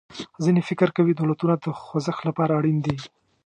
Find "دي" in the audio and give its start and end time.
2.85-2.97